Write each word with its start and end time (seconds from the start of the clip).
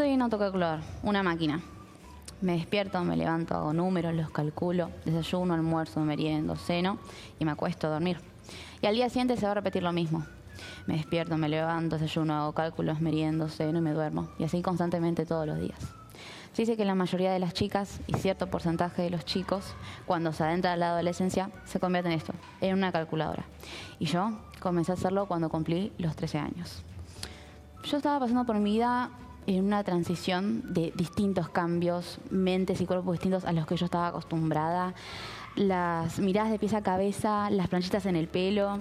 soy 0.00 0.14
un 0.14 0.22
autocalculador, 0.22 0.80
una 1.02 1.22
máquina. 1.22 1.60
Me 2.40 2.54
despierto, 2.54 3.04
me 3.04 3.18
levanto, 3.18 3.54
hago 3.54 3.74
números, 3.74 4.14
los 4.14 4.30
calculo, 4.30 4.88
desayuno, 5.04 5.52
almuerzo, 5.52 6.00
meriendo, 6.00 6.56
ceno 6.56 6.96
y 7.38 7.44
me 7.44 7.50
acuesto 7.50 7.86
a 7.86 7.90
dormir. 7.90 8.18
Y 8.80 8.86
al 8.86 8.94
día 8.94 9.10
siguiente 9.10 9.36
se 9.36 9.44
va 9.44 9.52
a 9.52 9.56
repetir 9.56 9.82
lo 9.82 9.92
mismo. 9.92 10.24
Me 10.86 10.94
despierto, 10.94 11.36
me 11.36 11.50
levanto, 11.50 11.98
desayuno, 11.98 12.32
hago 12.32 12.52
cálculos, 12.52 13.02
meriendo, 13.02 13.50
ceno 13.50 13.80
y 13.80 13.82
me 13.82 13.92
duermo. 13.92 14.30
Y 14.38 14.44
así 14.44 14.62
constantemente 14.62 15.26
todos 15.26 15.46
los 15.46 15.60
días. 15.60 15.78
Se 16.54 16.62
dice 16.62 16.78
que 16.78 16.86
la 16.86 16.94
mayoría 16.94 17.30
de 17.30 17.38
las 17.38 17.52
chicas 17.52 18.00
y 18.06 18.14
cierto 18.14 18.46
porcentaje 18.46 19.02
de 19.02 19.10
los 19.10 19.26
chicos, 19.26 19.74
cuando 20.06 20.32
se 20.32 20.44
adentra 20.44 20.72
a 20.72 20.76
la 20.78 20.92
adolescencia, 20.92 21.50
se 21.66 21.78
convierten 21.78 22.12
en 22.12 22.18
esto, 22.18 22.32
en 22.62 22.72
una 22.72 22.90
calculadora. 22.90 23.44
Y 23.98 24.06
yo 24.06 24.32
comencé 24.60 24.92
a 24.92 24.94
hacerlo 24.94 25.26
cuando 25.26 25.50
cumplí 25.50 25.92
los 25.98 26.16
13 26.16 26.38
años. 26.38 26.84
Yo 27.84 27.98
estaba 27.98 28.18
pasando 28.18 28.46
por 28.46 28.56
mi 28.58 28.72
vida 28.72 29.10
en 29.46 29.64
una 29.64 29.82
transición 29.84 30.72
de 30.72 30.92
distintos 30.94 31.48
cambios, 31.48 32.18
mentes 32.30 32.80
y 32.80 32.86
cuerpos 32.86 33.12
distintos 33.12 33.44
a 33.44 33.52
los 33.52 33.66
que 33.66 33.76
yo 33.76 33.84
estaba 33.84 34.08
acostumbrada, 34.08 34.94
las 35.56 36.18
miradas 36.18 36.50
de 36.50 36.58
pies 36.58 36.74
a 36.74 36.82
cabeza, 36.82 37.50
las 37.50 37.68
planchitas 37.68 38.06
en 38.06 38.16
el 38.16 38.28
pelo, 38.28 38.80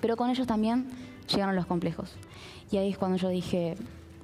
pero 0.00 0.16
con 0.16 0.30
ellos 0.30 0.46
también 0.46 0.90
llegaron 1.28 1.56
los 1.56 1.66
complejos. 1.66 2.14
Y 2.70 2.76
ahí 2.76 2.90
es 2.90 2.98
cuando 2.98 3.16
yo 3.16 3.28
dije, 3.28 3.76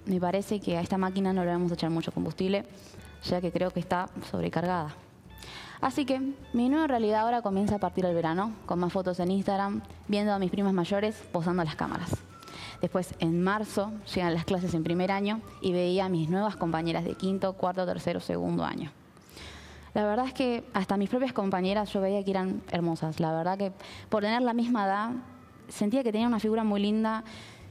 me 0.07 0.21
parece 0.21 0.61
que 0.61 0.77
a 0.77 0.81
esta 0.81 0.99
máquina 0.99 1.33
no 1.33 1.45
le 1.45 1.51
vamos 1.51 1.71
a 1.71 1.75
echar 1.75 1.91
mucho 1.91 2.13
combustible, 2.13 2.65
ya 3.25 3.41
que 3.41 3.53
creo 3.53 3.71
que 3.71 3.81
está 3.81 4.09
sobrecargada. 4.31 4.95
Así 5.81 6.05
que 6.05 6.21
mi 6.53 6.69
nueva 6.69 6.89
realidad 6.89 7.21
ahora 7.21 7.43
comienza 7.43 7.77
a 7.77 7.79
partir 7.79 8.05
del 8.05 8.15
verano, 8.15 8.53
con 8.67 8.81
más 8.81 8.93
fotos 8.93 9.21
en 9.21 9.31
Instagram, 9.31 9.83
viendo 10.09 10.33
a 10.33 10.39
mis 10.39 10.51
primas 10.51 10.73
mayores 10.73 11.23
posando 11.33 11.63
las 11.63 11.77
cámaras. 11.77 12.11
Después, 12.81 13.15
en 13.19 13.43
marzo, 13.43 13.93
llegan 14.15 14.35
las 14.35 14.45
clases 14.45 14.73
en 14.75 14.85
primer 14.85 15.11
año 15.11 15.41
y 15.61 15.73
veía 15.73 16.05
a 16.05 16.09
mis 16.09 16.29
nuevas 16.29 16.57
compañeras 16.57 17.05
de 17.05 17.15
quinto, 17.15 17.55
cuarto, 17.55 17.85
tercero, 17.85 18.21
segundo 18.21 18.65
año. 18.65 18.93
La 19.95 20.05
verdad 20.05 20.27
es 20.27 20.33
que 20.33 20.65
hasta 20.75 20.97
mis 20.97 21.11
propias 21.11 21.33
compañeras 21.33 21.93
yo 21.93 22.01
veía 22.01 22.23
que 22.23 22.31
eran 22.31 22.63
hermosas. 22.71 23.19
La 23.19 23.33
verdad 23.33 23.59
que 23.59 23.73
por 24.09 24.23
tener 24.23 24.43
la 24.43 24.53
misma 24.53 24.87
edad, 24.87 25.11
sentía 25.69 26.05
que 26.05 26.13
tenía 26.13 26.29
una 26.29 26.39
figura 26.39 26.63
muy 26.63 26.81
linda 26.81 27.25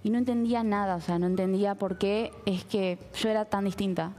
y 0.04 0.10
no 0.10 0.18
entendía 0.18 0.64
nada, 0.64 0.96
o 0.96 1.02
sea, 1.02 1.20
no 1.20 1.26
entendía 1.26 1.76
por 1.76 1.98
qué 1.98 2.32
es 2.46 2.66
que 2.66 2.98
yo 3.16 3.30
era 3.30 3.46
tan 3.46 3.66
distinta. 3.66 4.12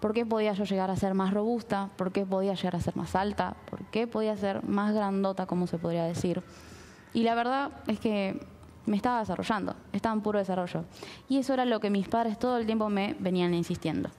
¿Por 0.00 0.14
qué 0.14 0.24
podía 0.24 0.52
yo 0.52 0.64
llegar 0.64 0.90
a 0.90 0.96
ser 0.96 1.14
más 1.14 1.34
robusta? 1.34 1.90
¿Por 1.96 2.12
qué 2.12 2.24
podía 2.24 2.54
llegar 2.54 2.76
a 2.76 2.80
ser 2.80 2.96
más 2.96 3.16
alta? 3.16 3.56
¿Por 3.68 3.84
qué 3.86 4.06
podía 4.06 4.36
ser 4.36 4.62
más 4.64 4.94
grandota, 4.94 5.46
como 5.46 5.66
se 5.66 5.78
podría 5.78 6.04
decir? 6.04 6.42
Y 7.12 7.24
la 7.24 7.34
verdad 7.34 7.72
es 7.88 7.98
que 7.98 8.40
me 8.88 8.96
estaba 8.96 9.20
desarrollando, 9.20 9.76
estaba 9.92 10.14
en 10.14 10.22
puro 10.22 10.38
desarrollo. 10.38 10.84
Y 11.28 11.38
eso 11.38 11.54
era 11.54 11.64
lo 11.64 11.80
que 11.80 11.90
mis 11.90 12.08
padres 12.08 12.38
todo 12.38 12.56
el 12.56 12.66
tiempo 12.66 12.88
me 12.88 13.14
venían 13.18 13.54
insistiendo. 13.54 14.10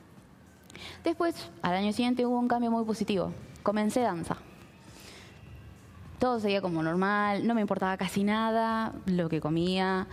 Después, 1.03 1.49
al 1.61 1.75
año 1.75 1.91
siguiente 1.91 2.25
hubo 2.25 2.39
un 2.39 2.47
cambio 2.47 2.71
muy 2.71 2.85
positivo. 2.85 3.33
Comencé 3.63 4.01
danza. 4.01 4.37
Todo 6.19 6.39
seguía 6.39 6.61
como 6.61 6.83
normal, 6.83 7.47
no 7.47 7.55
me 7.55 7.61
importaba 7.61 7.95
casi 7.97 8.23
nada 8.23 8.93
lo 9.05 9.29
que 9.29 9.39
comía, 9.39 10.07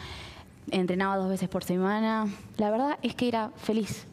entrenaba 0.70 1.16
dos 1.16 1.28
veces 1.28 1.48
por 1.48 1.64
semana. 1.64 2.26
La 2.56 2.70
verdad 2.70 2.98
es 3.02 3.14
que 3.14 3.28
era 3.28 3.50
feliz. 3.56 4.06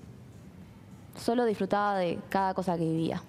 Solo 1.16 1.46
disfrutaba 1.46 1.98
de 1.98 2.20
cada 2.30 2.54
cosa 2.54 2.78
que 2.78 2.84
vivía. 2.84 3.22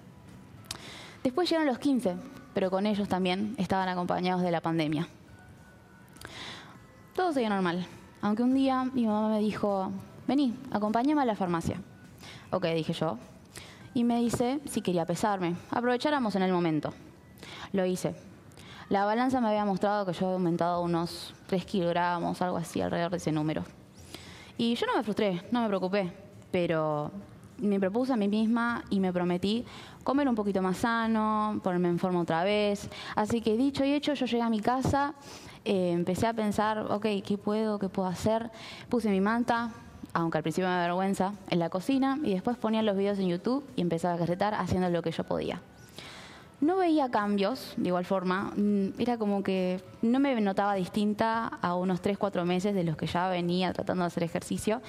Después 1.23 1.49
llegaron 1.49 1.67
los 1.67 1.77
15, 1.77 2.15
pero 2.53 2.71
con 2.71 2.87
ellos 2.87 3.07
también 3.07 3.55
estaban 3.57 3.87
acompañados 3.87 4.41
de 4.41 4.51
la 4.51 4.61
pandemia. 4.61 5.07
Todo 7.15 7.31
seguía 7.31 7.47
normal, 7.47 7.87
aunque 8.21 8.43
un 8.43 8.53
día 8.53 8.83
mi 8.83 9.07
mamá 9.07 9.29
me 9.29 9.39
dijo, 9.39 9.89
vení, 10.27 10.53
acompáñame 10.69 11.21
a 11.21 11.25
la 11.25 11.35
farmacia. 11.37 11.81
Ok, 12.51 12.65
dije 12.65 12.91
yo. 12.91 13.17
Y 13.93 14.03
me 14.03 14.19
dice 14.19 14.59
si 14.65 14.81
quería 14.81 15.05
pesarme. 15.05 15.55
Aprovecháramos 15.71 16.35
en 16.35 16.41
el 16.41 16.51
momento. 16.51 16.93
Lo 17.71 17.85
hice. 17.85 18.15
La 18.89 19.05
balanza 19.05 19.39
me 19.39 19.47
había 19.47 19.63
mostrado 19.63 20.05
que 20.05 20.11
yo 20.11 20.25
había 20.25 20.35
aumentado 20.35 20.81
unos 20.81 21.33
3 21.47 21.65
kilogramos, 21.65 22.41
algo 22.41 22.57
así, 22.57 22.81
alrededor 22.81 23.11
de 23.11 23.17
ese 23.17 23.31
número. 23.31 23.63
Y 24.57 24.75
yo 24.75 24.85
no 24.85 24.97
me 24.97 25.03
frustré, 25.03 25.41
no 25.51 25.61
me 25.61 25.67
preocupé, 25.69 26.11
pero 26.51 27.11
me 27.57 27.79
propuse 27.79 28.13
a 28.13 28.17
mí 28.17 28.27
misma 28.27 28.83
y 28.89 28.99
me 28.99 29.11
prometí 29.13 29.65
comer 30.03 30.27
un 30.27 30.35
poquito 30.35 30.61
más 30.61 30.77
sano, 30.77 31.59
ponerme 31.63 31.89
en 31.89 31.99
forma 31.99 32.21
otra 32.21 32.43
vez. 32.43 32.89
Así 33.15 33.41
que 33.41 33.57
dicho 33.57 33.83
y 33.85 33.93
hecho, 33.93 34.13
yo 34.13 34.25
llegué 34.25 34.41
a 34.41 34.49
mi 34.49 34.59
casa 34.59 35.15
eh, 35.65 35.91
empecé 35.91 36.27
a 36.27 36.33
pensar, 36.33 36.77
ok, 36.91 37.07
¿qué 37.25 37.39
puedo, 37.43 37.79
qué 37.79 37.89
puedo 37.89 38.07
hacer? 38.07 38.51
Puse 38.87 39.09
mi 39.09 39.19
manta, 39.19 39.71
aunque 40.13 40.37
al 40.37 40.43
principio 40.43 40.69
me 40.69 40.75
da 40.75 40.81
vergüenza, 40.81 41.33
en 41.49 41.57
la 41.57 41.69
cocina 41.69 42.19
y 42.23 42.33
después 42.33 42.55
ponía 42.55 42.83
los 42.83 42.95
videos 42.95 43.17
en 43.17 43.29
YouTube 43.29 43.65
y 43.75 43.81
empezaba 43.81 44.13
a 44.13 44.17
caretar 44.19 44.53
haciendo 44.53 44.89
lo 44.91 45.01
que 45.01 45.11
yo 45.11 45.23
podía. 45.23 45.61
No 46.61 46.77
veía 46.77 47.09
cambios, 47.09 47.73
de 47.77 47.87
igual 47.87 48.05
forma, 48.05 48.53
mm, 48.55 48.99
era 48.99 49.17
como 49.17 49.41
que 49.43 49.81
no 50.03 50.19
me 50.19 50.39
notaba 50.39 50.75
distinta 50.75 51.47
a 51.47 51.75
unos 51.75 51.99
3, 51.99 52.17
4 52.19 52.45
meses 52.45 52.75
de 52.75 52.83
los 52.83 52.95
que 52.95 53.07
ya 53.07 53.27
venía 53.27 53.73
tratando 53.73 54.03
de 54.03 54.07
hacer 54.07 54.21
ejercicio, 54.21 54.83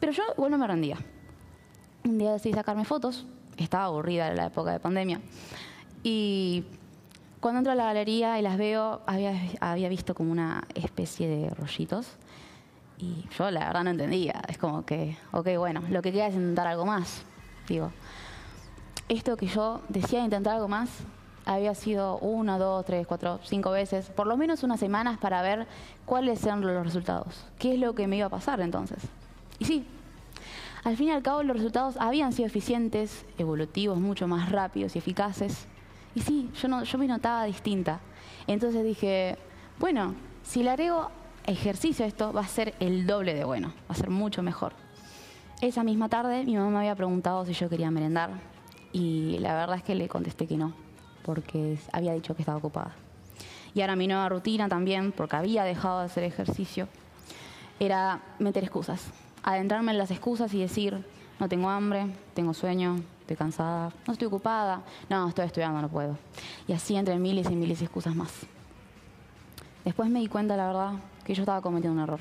pero 0.00 0.10
yo 0.10 0.24
igual 0.36 0.50
no 0.50 0.58
me 0.58 0.66
rendía. 0.66 0.96
Un 2.04 2.18
día 2.18 2.32
decidí 2.32 2.54
sacarme 2.54 2.84
fotos, 2.84 3.26
estaba 3.56 3.84
aburrida 3.84 4.28
en 4.28 4.36
la 4.36 4.46
época 4.46 4.72
de 4.72 4.80
pandemia, 4.80 5.20
y 6.02 6.64
cuando 7.40 7.58
entro 7.58 7.72
a 7.72 7.76
la 7.76 7.84
galería 7.84 8.38
y 8.38 8.42
las 8.42 8.58
veo, 8.58 9.00
había, 9.06 9.34
había 9.60 9.88
visto 9.88 10.14
como 10.14 10.30
una 10.30 10.64
especie 10.74 11.28
de 11.28 11.50
rollitos. 11.50 12.06
Y 12.98 13.26
yo 13.38 13.50
la 13.50 13.66
verdad 13.66 13.84
no 13.84 13.90
entendía. 13.90 14.42
Es 14.46 14.58
como 14.58 14.84
que, 14.84 15.16
ok, 15.32 15.48
bueno, 15.56 15.82
lo 15.88 16.02
que 16.02 16.12
queda 16.12 16.26
es 16.26 16.34
intentar 16.34 16.66
algo 16.66 16.84
más. 16.84 17.22
Digo, 17.66 17.92
esto 19.08 19.38
que 19.38 19.46
yo 19.46 19.80
decía 19.88 20.22
intentar 20.22 20.56
algo 20.56 20.68
más, 20.68 20.90
había 21.46 21.74
sido 21.74 22.18
una, 22.18 22.58
dos, 22.58 22.84
tres, 22.84 23.06
cuatro, 23.06 23.40
cinco 23.42 23.70
veces, 23.70 24.10
por 24.10 24.26
lo 24.26 24.36
menos 24.36 24.62
unas 24.62 24.78
semanas 24.78 25.16
para 25.18 25.40
ver 25.40 25.66
cuáles 26.04 26.44
eran 26.44 26.60
los 26.60 26.84
resultados. 26.84 27.46
¿Qué 27.58 27.72
es 27.74 27.80
lo 27.80 27.94
que 27.94 28.06
me 28.06 28.18
iba 28.18 28.26
a 28.26 28.30
pasar 28.30 28.60
entonces? 28.60 29.02
Y 29.58 29.64
sí, 29.64 29.86
al 30.84 30.96
fin 30.96 31.08
y 31.08 31.10
al 31.10 31.22
cabo 31.22 31.42
los 31.42 31.56
resultados 31.56 31.96
habían 31.98 32.32
sido 32.32 32.46
eficientes, 32.46 33.24
evolutivos, 33.38 33.98
mucho 33.98 34.26
más 34.26 34.50
rápidos 34.50 34.96
y 34.96 34.98
eficaces. 34.98 35.66
Y 36.14 36.20
sí, 36.20 36.50
yo, 36.60 36.68
no, 36.68 36.82
yo 36.84 36.98
me 36.98 37.06
notaba 37.06 37.44
distinta. 37.44 38.00
Entonces 38.46 38.84
dije, 38.84 39.36
bueno, 39.78 40.14
si 40.42 40.62
le 40.62 40.70
agrego 40.70 41.10
ejercicio 41.46 42.04
a 42.04 42.08
esto, 42.08 42.32
va 42.32 42.40
a 42.40 42.46
ser 42.46 42.74
el 42.80 43.06
doble 43.06 43.34
de 43.34 43.44
bueno, 43.44 43.68
va 43.88 43.94
a 43.94 43.94
ser 43.94 44.10
mucho 44.10 44.42
mejor. 44.42 44.72
Esa 45.60 45.84
misma 45.84 46.08
tarde 46.08 46.44
mi 46.44 46.56
mamá 46.56 46.70
me 46.70 46.78
había 46.78 46.94
preguntado 46.94 47.44
si 47.44 47.52
yo 47.52 47.68
quería 47.68 47.90
merendar 47.90 48.30
y 48.92 49.38
la 49.40 49.54
verdad 49.54 49.76
es 49.76 49.82
que 49.82 49.94
le 49.94 50.08
contesté 50.08 50.46
que 50.46 50.56
no, 50.56 50.72
porque 51.22 51.78
había 51.92 52.14
dicho 52.14 52.34
que 52.34 52.42
estaba 52.42 52.58
ocupada. 52.58 52.94
Y 53.74 53.82
ahora 53.82 53.94
mi 53.94 54.06
nueva 54.08 54.28
rutina 54.28 54.68
también, 54.68 55.12
porque 55.12 55.36
había 55.36 55.62
dejado 55.64 56.00
de 56.00 56.06
hacer 56.06 56.24
ejercicio, 56.24 56.88
era 57.78 58.20
meter 58.38 58.64
excusas, 58.64 59.12
adentrarme 59.42 59.92
en 59.92 59.98
las 59.98 60.10
excusas 60.10 60.52
y 60.54 60.60
decir, 60.60 61.04
no 61.38 61.48
tengo 61.48 61.68
hambre, 61.70 62.06
tengo 62.34 62.54
sueño, 62.54 63.00
estoy 63.20 63.36
cansada, 63.36 63.92
no 64.06 64.12
estoy 64.12 64.26
ocupada, 64.26 64.82
no, 65.08 65.28
estoy 65.28 65.46
estudiando, 65.46 65.80
no 65.80 65.88
puedo. 65.88 66.18
Y 66.68 66.72
así 66.72 66.96
entre 66.96 67.18
miles 67.18 67.50
y 67.50 67.56
miles 67.56 67.78
de 67.78 67.86
excusas 67.86 68.14
más. 68.14 68.32
Después 69.84 70.10
me 70.10 70.20
di 70.20 70.28
cuenta, 70.28 70.56
la 70.56 70.66
verdad, 70.66 70.92
que 71.24 71.34
yo 71.34 71.42
estaba 71.42 71.62
cometiendo 71.62 71.96
un 71.96 72.02
error. 72.02 72.20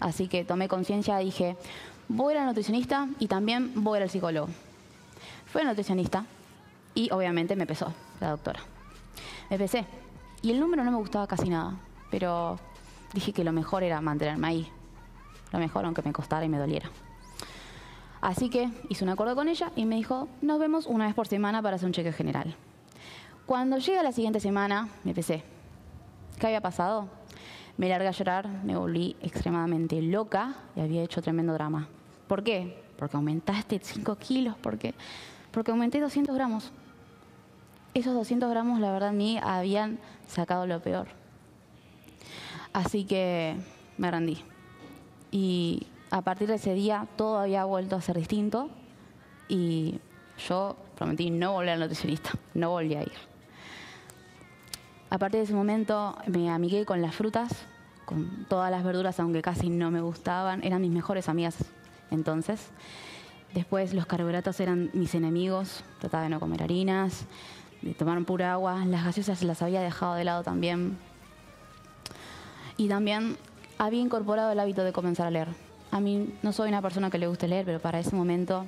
Así 0.00 0.28
que 0.28 0.44
tomé 0.44 0.68
conciencia 0.68 1.20
y 1.22 1.26
dije, 1.26 1.56
voy 2.08 2.32
a 2.32 2.36
ir 2.36 2.40
al 2.40 2.46
nutricionista 2.46 3.08
y 3.18 3.28
también 3.28 3.72
voy 3.76 3.96
a 3.96 3.98
ir 3.98 4.02
al 4.04 4.10
psicólogo. 4.10 4.48
Fui 5.46 5.60
al 5.60 5.68
nutricionista 5.68 6.24
y 6.94 7.10
obviamente 7.12 7.54
me 7.56 7.66
pesó 7.66 7.92
la 8.20 8.30
doctora. 8.30 8.60
Me 9.50 9.58
pesé 9.58 9.84
y 10.42 10.50
el 10.50 10.60
número 10.60 10.84
no 10.84 10.90
me 10.90 10.96
gustaba 10.96 11.26
casi 11.26 11.48
nada, 11.48 11.74
pero 12.10 12.58
dije 13.12 13.32
que 13.32 13.44
lo 13.44 13.52
mejor 13.52 13.82
era 13.82 14.00
mantenerme 14.00 14.46
ahí. 14.46 14.72
Lo 15.52 15.58
mejor 15.58 15.84
aunque 15.84 16.02
me 16.02 16.12
costara 16.12 16.44
y 16.44 16.48
me 16.48 16.58
doliera. 16.58 16.90
Así 18.20 18.50
que 18.50 18.70
hice 18.88 19.04
un 19.04 19.10
acuerdo 19.10 19.34
con 19.34 19.48
ella 19.48 19.70
y 19.76 19.84
me 19.84 19.96
dijo, 19.96 20.28
nos 20.42 20.58
vemos 20.58 20.86
una 20.86 21.06
vez 21.06 21.14
por 21.14 21.28
semana 21.28 21.62
para 21.62 21.76
hacer 21.76 21.86
un 21.86 21.92
cheque 21.92 22.12
general. 22.12 22.56
Cuando 23.46 23.78
llega 23.78 24.02
la 24.02 24.12
siguiente 24.12 24.40
semana, 24.40 24.88
me 25.04 25.14
pesé. 25.14 25.42
¿Qué 26.38 26.46
había 26.46 26.60
pasado? 26.60 27.08
Me 27.76 27.88
largué 27.88 28.08
a 28.08 28.12
llorar, 28.12 28.48
me 28.48 28.76
volví 28.76 29.16
extremadamente 29.22 30.02
loca 30.02 30.56
y 30.74 30.80
había 30.80 31.02
hecho 31.02 31.22
tremendo 31.22 31.52
drama. 31.52 31.88
¿Por 32.26 32.42
qué? 32.42 32.82
Porque 32.98 33.16
aumentaste 33.16 33.80
5 33.82 34.16
kilos, 34.16 34.56
porque, 34.60 34.94
porque 35.52 35.70
aumenté 35.70 36.00
200 36.00 36.34
gramos. 36.34 36.72
Esos 37.94 38.14
200 38.14 38.50
gramos, 38.50 38.80
la 38.80 38.92
verdad, 38.92 39.14
a 39.42 39.58
habían 39.58 39.98
sacado 40.26 40.66
lo 40.66 40.80
peor. 40.80 41.08
Así 42.72 43.04
que 43.04 43.56
me 43.96 44.10
rendí. 44.10 44.42
Y 45.30 45.86
a 46.10 46.22
partir 46.22 46.48
de 46.48 46.54
ese 46.54 46.74
día 46.74 47.06
todo 47.16 47.38
había 47.38 47.64
vuelto 47.64 47.96
a 47.96 48.00
ser 48.00 48.16
distinto 48.16 48.70
y 49.48 50.00
yo 50.48 50.76
prometí 50.96 51.30
no 51.30 51.52
volver 51.52 51.70
al 51.70 51.80
nutricionista, 51.80 52.32
no 52.54 52.70
volví 52.70 52.94
a 52.94 53.02
ir. 53.02 53.12
A 55.10 55.18
partir 55.18 55.38
de 55.38 55.44
ese 55.44 55.54
momento 55.54 56.16
me 56.26 56.50
amigué 56.50 56.84
con 56.84 57.00
las 57.00 57.14
frutas, 57.14 57.50
con 58.04 58.46
todas 58.48 58.70
las 58.70 58.84
verduras, 58.84 59.18
aunque 59.20 59.42
casi 59.42 59.70
no 59.70 59.90
me 59.90 60.00
gustaban, 60.00 60.62
eran 60.64 60.80
mis 60.82 60.90
mejores 60.90 61.28
amigas 61.28 61.56
entonces. 62.10 62.68
Después 63.54 63.94
los 63.94 64.06
carbohidratos 64.06 64.60
eran 64.60 64.90
mis 64.92 65.14
enemigos, 65.14 65.82
trataba 66.00 66.24
de 66.24 66.28
no 66.28 66.40
comer 66.40 66.62
harinas, 66.62 67.24
de 67.80 67.94
tomar 67.94 68.22
pura 68.24 68.52
agua, 68.52 68.84
las 68.84 69.04
gaseosas 69.04 69.42
las 69.42 69.62
había 69.62 69.80
dejado 69.80 70.14
de 70.14 70.24
lado 70.24 70.42
también. 70.42 70.98
Y 72.76 72.88
también 72.88 73.36
había 73.78 74.00
incorporado 74.00 74.50
el 74.50 74.60
hábito 74.60 74.84
de 74.84 74.92
comenzar 74.92 75.26
a 75.26 75.30
leer. 75.30 75.48
A 75.90 76.00
mí 76.00 76.34
no 76.42 76.52
soy 76.52 76.68
una 76.68 76.82
persona 76.82 77.10
que 77.10 77.18
le 77.18 77.26
guste 77.26 77.48
leer, 77.48 77.64
pero 77.64 77.80
para 77.80 77.98
ese 77.98 78.14
momento 78.14 78.66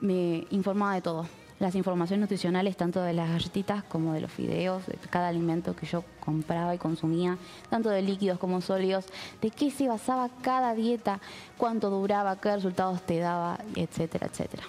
me 0.00 0.46
informaba 0.50 0.94
de 0.94 1.02
todo. 1.02 1.26
Las 1.58 1.74
informaciones 1.74 2.20
nutricionales, 2.20 2.76
tanto 2.76 3.00
de 3.00 3.14
las 3.14 3.30
galletitas 3.30 3.82
como 3.84 4.12
de 4.12 4.20
los 4.20 4.30
fideos, 4.30 4.86
de 4.86 4.98
cada 5.08 5.28
alimento 5.28 5.74
que 5.74 5.86
yo 5.86 6.04
compraba 6.20 6.74
y 6.74 6.78
consumía, 6.78 7.38
tanto 7.70 7.88
de 7.88 8.02
líquidos 8.02 8.38
como 8.38 8.60
sólidos, 8.60 9.06
de 9.40 9.50
qué 9.50 9.70
se 9.70 9.88
basaba 9.88 10.28
cada 10.42 10.74
dieta, 10.74 11.18
cuánto 11.56 11.88
duraba, 11.88 12.38
qué 12.38 12.54
resultados 12.54 13.00
te 13.02 13.18
daba, 13.18 13.58
etcétera, 13.74 14.26
etcétera. 14.26 14.64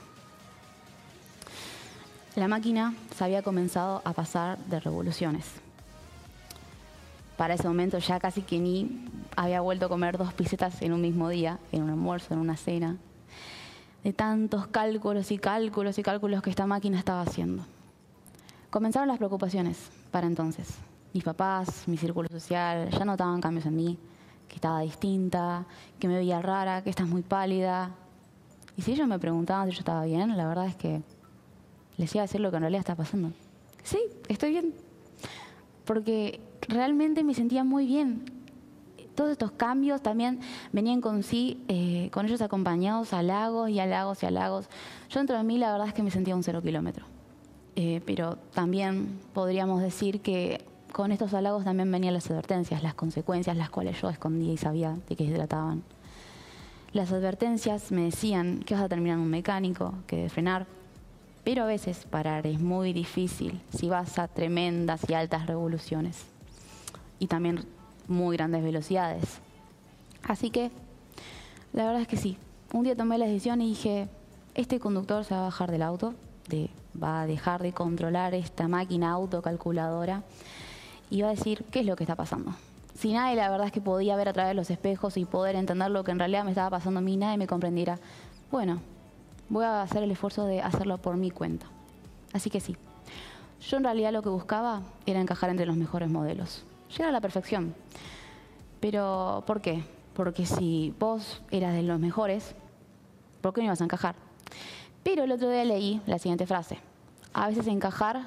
La 2.35 2.47
máquina 2.47 2.93
se 3.15 3.23
había 3.25 3.41
comenzado 3.41 4.01
a 4.05 4.13
pasar 4.13 4.57
de 4.59 4.79
revoluciones. 4.79 5.66
Para 7.37 7.53
ese 7.53 7.67
momento 7.67 7.99
ya 7.99 8.19
casi 8.19 8.41
que 8.41 8.59
ni 8.59 9.05
había 9.35 9.61
vuelto 9.61 9.85
a 9.85 9.89
comer 9.89 10.17
dos 10.17 10.33
pisetas 10.33 10.81
en 10.81 10.91
un 10.91 11.01
mismo 11.01 11.29
día, 11.29 11.59
en 11.71 11.83
un 11.83 11.91
almuerzo, 11.91 12.33
en 12.33 12.39
una 12.39 12.57
cena, 12.57 12.97
de 14.03 14.11
tantos 14.11 14.67
cálculos 14.67 15.31
y 15.31 15.37
cálculos 15.37 15.97
y 15.99 16.03
cálculos 16.03 16.41
que 16.41 16.49
esta 16.49 16.65
máquina 16.65 16.97
estaba 16.97 17.21
haciendo. 17.21 17.63
Comenzaron 18.69 19.07
las 19.07 19.17
preocupaciones 19.17 19.89
para 20.11 20.27
entonces. 20.27 20.75
Mis 21.13 21.23
papás, 21.23 21.87
mi 21.87 21.97
círculo 21.97 22.27
social, 22.27 22.89
ya 22.89 23.05
notaban 23.05 23.39
cambios 23.39 23.65
en 23.65 23.75
mí, 23.75 23.97
que 24.47 24.55
estaba 24.55 24.81
distinta, 24.81 25.65
que 25.99 26.07
me 26.07 26.15
veía 26.15 26.41
rara, 26.41 26.83
que 26.83 26.89
estás 26.89 27.07
muy 27.07 27.21
pálida. 27.21 27.91
Y 28.75 28.81
si 28.81 28.93
ellos 28.93 29.07
me 29.07 29.19
preguntaban 29.19 29.69
si 29.69 29.75
yo 29.75 29.79
estaba 29.79 30.03
bien, 30.05 30.35
la 30.35 30.47
verdad 30.47 30.67
es 30.67 30.75
que 30.75 31.01
les 31.97 32.13
iba 32.15 32.23
a 32.23 32.25
decir 32.27 32.41
lo 32.41 32.49
que 32.49 32.57
en 32.57 32.61
realidad 32.63 32.79
está 32.79 32.95
pasando. 32.95 33.31
Sí, 33.83 33.99
estoy 34.27 34.51
bien. 34.51 34.73
Porque 35.85 36.41
realmente 36.67 37.23
me 37.23 37.33
sentía 37.33 37.63
muy 37.63 37.85
bien 37.85 38.37
todos 39.17 39.31
estos 39.31 39.51
cambios 39.51 40.01
también 40.01 40.39
venían 40.71 41.01
con 41.01 41.23
sí, 41.23 41.63
eh, 41.67 42.09
con 42.13 42.27
ellos 42.27 42.41
acompañados 42.41 43.13
a 43.13 43.23
lagos 43.23 43.69
y 43.71 43.79
a 43.79 43.87
lagos 43.87 44.21
y 44.21 44.27
a 44.27 44.31
lagos. 44.31 44.69
Yo 45.09 45.19
dentro 45.19 45.35
de 45.35 45.43
mí 45.43 45.57
la 45.57 45.71
verdad 45.71 45.87
es 45.87 45.93
que 45.93 46.03
me 46.03 46.11
sentía 46.11 46.35
un 46.35 46.43
cero 46.43 46.61
kilómetro. 46.61 47.03
Eh, 47.75 48.01
pero 48.05 48.37
también 48.53 49.19
podríamos 49.33 49.81
decir 49.81 50.21
que 50.21 50.63
con 50.91 51.11
estos 51.11 51.33
halagos 51.33 51.63
también 51.63 51.91
venían 51.91 52.13
las 52.13 52.29
advertencias, 52.29 52.81
las 52.83 52.93
consecuencias, 52.93 53.57
las 53.57 53.69
cuales 53.69 53.99
yo 53.99 54.09
escondía 54.09 54.53
y 54.53 54.57
sabía 54.57 54.95
de 55.09 55.15
qué 55.15 55.27
se 55.27 55.33
trataban. 55.33 55.83
Las 56.93 57.11
advertencias 57.11 57.91
me 57.91 58.03
decían 58.03 58.59
que 58.59 58.75
vas 58.75 58.83
a 58.83 58.89
terminar 58.89 59.17
en 59.17 59.23
un 59.23 59.29
mecánico, 59.29 59.95
que 60.05 60.23
de 60.23 60.29
frenar, 60.29 60.67
pero 61.43 61.63
a 61.63 61.65
veces 61.67 62.05
parar 62.09 62.45
es 62.45 62.59
muy 62.59 62.93
difícil 62.93 63.61
si 63.75 63.89
vas 63.89 64.19
a 64.19 64.27
tremendas 64.27 65.09
y 65.09 65.13
altas 65.13 65.47
revoluciones. 65.47 66.36
Y 67.19 67.27
también 67.27 67.65
muy 68.07 68.37
grandes 68.37 68.63
velocidades. 68.63 69.39
Así 70.23 70.49
que, 70.49 70.71
la 71.73 71.85
verdad 71.85 72.01
es 72.01 72.07
que 72.07 72.17
sí. 72.17 72.37
Un 72.73 72.83
día 72.83 72.95
tomé 72.95 73.17
la 73.17 73.25
decisión 73.25 73.61
y 73.61 73.69
dije, 73.69 74.09
este 74.55 74.79
conductor 74.79 75.23
se 75.23 75.33
va 75.33 75.41
a 75.41 75.43
bajar 75.43 75.71
del 75.71 75.81
auto, 75.81 76.13
va 77.01 77.21
a 77.21 77.27
dejar 77.27 77.61
de 77.61 77.73
controlar 77.73 78.33
esta 78.33 78.67
máquina 78.67 79.11
autocalculadora 79.11 80.23
y 81.09 81.21
va 81.21 81.29
a 81.29 81.35
decir 81.35 81.63
qué 81.71 81.81
es 81.81 81.85
lo 81.85 81.95
que 81.95 82.03
está 82.03 82.15
pasando. 82.15 82.53
Si 82.95 83.13
nadie 83.13 83.35
la 83.35 83.49
verdad 83.49 83.67
es 83.67 83.73
que 83.73 83.81
podía 83.81 84.15
ver 84.15 84.29
a 84.29 84.33
través 84.33 84.49
de 84.49 84.55
los 84.55 84.69
espejos 84.69 85.17
y 85.17 85.25
poder 85.25 85.55
entender 85.55 85.91
lo 85.91 86.03
que 86.03 86.11
en 86.11 86.19
realidad 86.19 86.43
me 86.43 86.51
estaba 86.51 86.71
pasando 86.71 86.99
a 86.99 87.03
mí, 87.03 87.15
nadie 87.15 87.37
me 87.37 87.47
comprendiera. 87.47 87.99
Bueno, 88.51 88.81
voy 89.49 89.65
a 89.65 89.81
hacer 89.81 90.03
el 90.03 90.11
esfuerzo 90.11 90.45
de 90.45 90.61
hacerlo 90.61 90.97
por 90.97 91.15
mi 91.15 91.29
cuenta. 91.29 91.67
Así 92.33 92.49
que 92.49 92.59
sí, 92.59 92.75
yo 93.61 93.77
en 93.77 93.83
realidad 93.83 94.11
lo 94.11 94.23
que 94.23 94.29
buscaba 94.29 94.81
era 95.05 95.21
encajar 95.21 95.49
entre 95.49 95.65
los 95.65 95.77
mejores 95.77 96.09
modelos 96.09 96.65
llegar 96.89 97.09
a 97.09 97.11
la 97.11 97.21
perfección. 97.21 97.75
Pero, 98.79 99.43
¿por 99.47 99.61
qué? 99.61 99.83
Porque 100.13 100.45
si 100.45 100.93
vos 100.99 101.41
eras 101.51 101.73
de 101.73 101.83
los 101.83 101.99
mejores, 101.99 102.55
¿por 103.41 103.53
qué 103.53 103.61
no 103.61 103.65
ibas 103.65 103.81
a 103.81 103.85
encajar? 103.85 104.15
Pero 105.03 105.23
el 105.23 105.31
otro 105.31 105.49
día 105.49 105.63
leí 105.63 106.01
la 106.05 106.19
siguiente 106.19 106.45
frase. 106.45 106.79
A 107.33 107.47
veces 107.47 107.67
encajar 107.67 108.23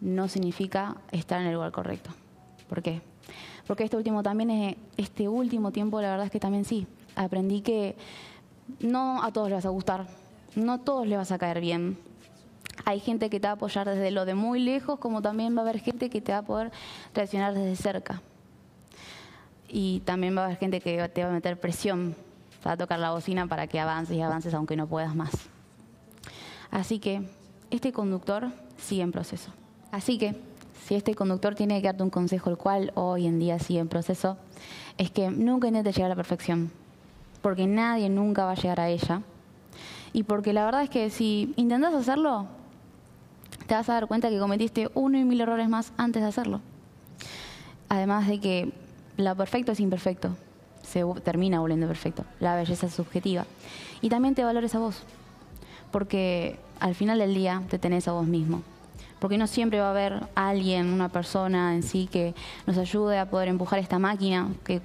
no 0.00 0.28
significa 0.28 0.96
estar 1.12 1.40
en 1.40 1.48
el 1.48 1.54
lugar 1.54 1.72
correcto. 1.72 2.10
¿Por 2.68 2.82
qué? 2.82 3.02
Porque 3.66 3.84
este 3.84 3.96
último 3.96 4.22
también, 4.22 4.76
este 4.96 5.28
último 5.28 5.70
tiempo, 5.70 6.00
la 6.00 6.10
verdad 6.10 6.26
es 6.26 6.32
que 6.32 6.40
también 6.40 6.64
sí. 6.64 6.86
Aprendí 7.16 7.60
que 7.60 7.96
no 8.80 9.22
a 9.22 9.32
todos 9.32 9.48
les 9.48 9.58
vas 9.58 9.66
a 9.66 9.70
gustar, 9.70 10.06
no 10.56 10.72
a 10.72 10.78
todos 10.78 11.06
les 11.06 11.18
vas 11.18 11.32
a 11.32 11.38
caer 11.38 11.60
bien, 11.60 11.98
hay 12.84 13.00
gente 13.00 13.30
que 13.30 13.40
te 13.40 13.46
va 13.46 13.52
a 13.52 13.54
apoyar 13.54 13.88
desde 13.88 14.10
lo 14.10 14.24
de 14.24 14.34
muy 14.34 14.60
lejos, 14.60 14.98
como 14.98 15.22
también 15.22 15.56
va 15.56 15.60
a 15.60 15.62
haber 15.62 15.80
gente 15.80 16.10
que 16.10 16.20
te 16.20 16.32
va 16.32 16.38
a 16.38 16.42
poder 16.42 16.72
reaccionar 17.14 17.54
desde 17.54 17.76
cerca. 17.76 18.22
Y 19.68 20.00
también 20.00 20.36
va 20.36 20.42
a 20.42 20.44
haber 20.46 20.58
gente 20.58 20.80
que 20.80 21.08
te 21.08 21.22
va 21.22 21.30
a 21.30 21.32
meter 21.32 21.58
presión, 21.58 22.14
para 22.64 22.78
tocar 22.78 22.98
la 22.98 23.10
bocina 23.10 23.46
para 23.46 23.66
que 23.66 23.78
avances 23.78 24.16
y 24.16 24.22
avances 24.22 24.54
aunque 24.54 24.74
no 24.74 24.86
puedas 24.86 25.14
más. 25.14 25.30
Así 26.70 26.98
que 26.98 27.28
este 27.70 27.92
conductor 27.92 28.48
sigue 28.78 29.02
en 29.02 29.12
proceso. 29.12 29.52
Así 29.92 30.16
que 30.16 30.34
si 30.86 30.94
este 30.94 31.14
conductor 31.14 31.54
tiene 31.54 31.80
que 31.82 31.88
darte 31.88 32.02
un 32.02 32.10
consejo, 32.10 32.48
el 32.48 32.56
cual 32.56 32.90
hoy 32.94 33.26
en 33.26 33.38
día 33.38 33.58
sigue 33.58 33.80
en 33.80 33.88
proceso, 33.88 34.38
es 34.96 35.10
que 35.10 35.30
nunca 35.30 35.68
intentes 35.68 35.94
llegar 35.94 36.10
a 36.10 36.14
la 36.14 36.16
perfección, 36.16 36.72
porque 37.42 37.66
nadie 37.66 38.08
nunca 38.08 38.46
va 38.46 38.52
a 38.52 38.56
llegar 38.56 38.80
a 38.80 38.88
ella. 38.88 39.20
Y 40.14 40.22
porque 40.22 40.52
la 40.52 40.64
verdad 40.64 40.84
es 40.84 40.90
que 40.90 41.10
si 41.10 41.52
intentas 41.56 41.92
hacerlo, 41.92 42.46
te 43.66 43.74
vas 43.74 43.88
a 43.88 43.94
dar 43.94 44.06
cuenta 44.06 44.30
que 44.30 44.38
cometiste 44.38 44.90
uno 44.94 45.18
y 45.18 45.24
mil 45.24 45.40
errores 45.40 45.68
más 45.68 45.92
antes 45.96 46.22
de 46.22 46.28
hacerlo. 46.28 46.60
Además 47.88 48.28
de 48.28 48.40
que 48.40 48.72
lo 49.16 49.34
perfecto 49.36 49.72
es 49.72 49.80
imperfecto, 49.80 50.36
se 50.82 51.04
termina 51.22 51.60
volviendo 51.60 51.86
perfecto. 51.86 52.24
La 52.40 52.56
belleza 52.56 52.86
es 52.86 52.94
subjetiva. 52.94 53.46
Y 54.00 54.08
también 54.08 54.34
te 54.34 54.44
valores 54.44 54.74
a 54.74 54.78
vos, 54.78 55.02
porque 55.90 56.58
al 56.80 56.94
final 56.94 57.18
del 57.18 57.34
día 57.34 57.62
te 57.68 57.78
tenés 57.78 58.08
a 58.08 58.12
vos 58.12 58.26
mismo. 58.26 58.62
Porque 59.18 59.38
no 59.38 59.46
siempre 59.46 59.80
va 59.80 59.86
a 59.86 59.90
haber 59.90 60.26
alguien, 60.34 60.92
una 60.92 61.08
persona 61.08 61.74
en 61.74 61.82
sí 61.82 62.08
que 62.10 62.34
nos 62.66 62.76
ayude 62.76 63.18
a 63.18 63.30
poder 63.30 63.48
empujar 63.48 63.78
esta 63.78 63.98
máquina, 63.98 64.48
que 64.64 64.82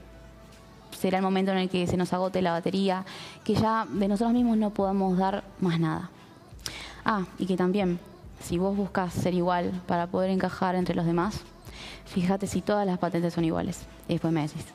será 0.98 1.18
el 1.18 1.24
momento 1.24 1.52
en 1.52 1.58
el 1.58 1.70
que 1.70 1.88
se 1.88 1.98
nos 1.98 2.14
agote 2.14 2.42
la 2.42 2.52
batería, 2.52 3.06
que 3.44 3.56
ya 3.56 3.86
de 3.90 4.08
nosotros 4.08 4.34
mismos 4.34 4.58
no 4.58 4.70
podamos 4.70 5.18
dar 5.18 5.44
más 5.60 5.80
nada. 5.80 6.10
Ah, 7.04 7.26
y 7.38 7.46
que 7.46 7.58
también 7.58 8.00
si 8.42 8.58
vos 8.58 8.76
buscas 8.76 9.14
ser 9.14 9.34
igual 9.34 9.82
para 9.88 10.08
poder 10.08 10.30
encajar 10.30 10.76
entre 10.76 10.96
los 10.96 11.06
demás, 11.06 11.42
fíjate 12.06 12.48
si 12.48 12.62
todas 12.62 12.86
las 12.86 12.98
patentes 13.00 13.34
son 13.34 13.46
iguales. 13.46 13.86
Y 14.08 14.14
después 14.14 14.34
me 14.34 14.42
decís. 14.42 14.66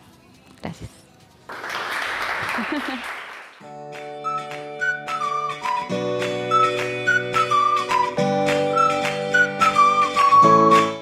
Gracias. 0.63 0.91